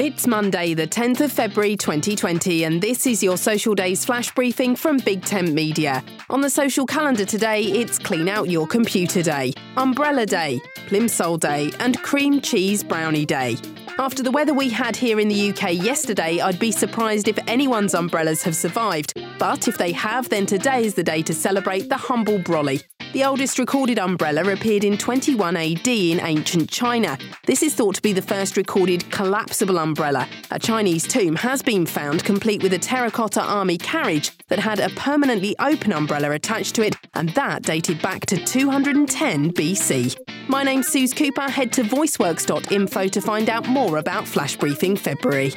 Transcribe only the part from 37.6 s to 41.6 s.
dated back to 210 BC. My name's Suze Cooper.